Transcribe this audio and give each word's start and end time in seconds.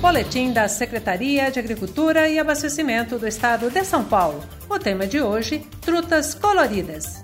Boletim 0.00 0.50
da 0.50 0.66
Secretaria 0.66 1.50
de 1.50 1.58
Agricultura 1.58 2.26
e 2.26 2.38
Abastecimento 2.38 3.18
do 3.18 3.28
Estado 3.28 3.70
de 3.70 3.84
São 3.84 4.02
Paulo. 4.02 4.42
O 4.66 4.78
tema 4.78 5.06
de 5.06 5.20
hoje: 5.20 5.58
trutas 5.82 6.34
coloridas. 6.34 7.22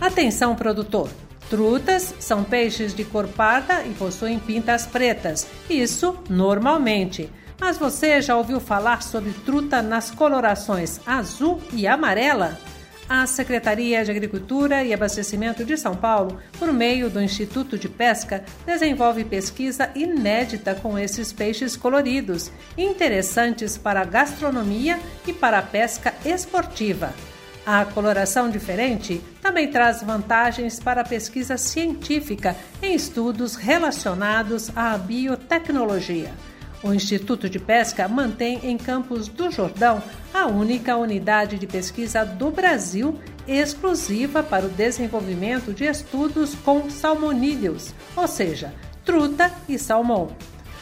Atenção, 0.00 0.56
produtor! 0.56 1.08
Trutas 1.48 2.12
são 2.18 2.42
peixes 2.42 2.92
de 2.92 3.04
cor 3.04 3.28
parda 3.28 3.84
e 3.84 3.94
possuem 3.94 4.40
pintas 4.40 4.84
pretas. 4.84 5.46
Isso 5.70 6.18
normalmente. 6.28 7.30
Mas 7.60 7.78
você 7.78 8.20
já 8.20 8.36
ouviu 8.36 8.58
falar 8.58 9.00
sobre 9.00 9.30
truta 9.30 9.80
nas 9.80 10.10
colorações 10.10 11.00
azul 11.06 11.60
e 11.72 11.86
amarela? 11.86 12.58
A 13.08 13.26
Secretaria 13.26 14.04
de 14.04 14.10
Agricultura 14.10 14.84
e 14.84 14.92
Abastecimento 14.92 15.64
de 15.64 15.78
São 15.78 15.96
Paulo, 15.96 16.38
por 16.58 16.70
meio 16.70 17.08
do 17.08 17.22
Instituto 17.22 17.78
de 17.78 17.88
Pesca, 17.88 18.44
desenvolve 18.66 19.24
pesquisa 19.24 19.90
inédita 19.94 20.74
com 20.74 20.98
esses 20.98 21.32
peixes 21.32 21.74
coloridos, 21.74 22.52
interessantes 22.76 23.78
para 23.78 24.02
a 24.02 24.04
gastronomia 24.04 24.98
e 25.26 25.32
para 25.32 25.58
a 25.58 25.62
pesca 25.62 26.12
esportiva. 26.22 27.14
A 27.64 27.86
coloração 27.86 28.50
diferente 28.50 29.22
também 29.40 29.70
traz 29.70 30.02
vantagens 30.02 30.78
para 30.78 31.00
a 31.00 31.04
pesquisa 31.04 31.56
científica 31.56 32.54
em 32.82 32.94
estudos 32.94 33.56
relacionados 33.56 34.70
à 34.76 34.98
biotecnologia. 34.98 36.30
O 36.82 36.94
Instituto 36.94 37.50
de 37.50 37.58
Pesca 37.58 38.06
mantém 38.06 38.60
em 38.62 38.78
Campos 38.78 39.26
do 39.26 39.50
Jordão 39.50 40.00
a 40.32 40.46
única 40.46 40.96
unidade 40.96 41.58
de 41.58 41.66
pesquisa 41.66 42.24
do 42.24 42.52
Brasil 42.52 43.18
exclusiva 43.48 44.44
para 44.44 44.66
o 44.66 44.68
desenvolvimento 44.68 45.72
de 45.72 45.84
estudos 45.84 46.54
com 46.54 46.88
salmonídeos, 46.88 47.92
ou 48.14 48.28
seja, 48.28 48.72
truta 49.04 49.50
e 49.68 49.76
salmão. 49.76 50.28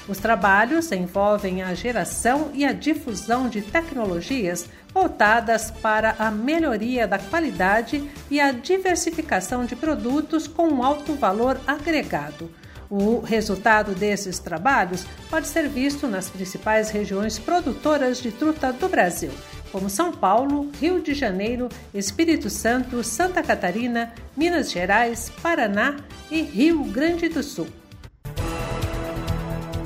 Os 0.06 0.18
trabalhos 0.18 0.92
envolvem 0.92 1.62
a 1.62 1.72
geração 1.72 2.50
e 2.52 2.64
a 2.64 2.72
difusão 2.72 3.48
de 3.48 3.62
tecnologias 3.62 4.68
voltadas 4.92 5.70
para 5.70 6.14
a 6.18 6.30
melhoria 6.30 7.08
da 7.08 7.18
qualidade 7.18 8.08
e 8.30 8.38
a 8.38 8.52
diversificação 8.52 9.64
de 9.64 9.74
produtos 9.74 10.46
com 10.46 10.84
alto 10.84 11.14
valor 11.14 11.58
agregado. 11.66 12.50
O 12.88 13.20
resultado 13.20 13.94
desses 13.94 14.38
trabalhos 14.38 15.04
pode 15.28 15.48
ser 15.48 15.68
visto 15.68 16.06
nas 16.06 16.30
principais 16.30 16.90
regiões 16.90 17.38
produtoras 17.38 18.18
de 18.18 18.30
truta 18.30 18.72
do 18.72 18.88
Brasil, 18.88 19.30
como 19.72 19.90
São 19.90 20.12
Paulo, 20.12 20.70
Rio 20.80 21.00
de 21.00 21.12
Janeiro, 21.12 21.68
Espírito 21.92 22.48
Santo, 22.48 23.02
Santa 23.02 23.42
Catarina, 23.42 24.14
Minas 24.36 24.70
Gerais, 24.70 25.32
Paraná 25.42 25.96
e 26.30 26.42
Rio 26.42 26.84
Grande 26.84 27.28
do 27.28 27.42
Sul. 27.42 27.66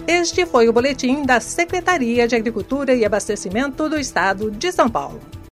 Este 0.06 0.44
foi 0.44 0.68
o 0.68 0.72
boletim 0.72 1.24
da 1.24 1.40
Secretaria 1.40 2.26
de 2.26 2.34
Agricultura 2.34 2.92
e 2.92 3.04
Abastecimento 3.04 3.88
do 3.88 3.98
Estado 3.98 4.50
de 4.50 4.72
São 4.72 4.90
Paulo. 4.90 5.20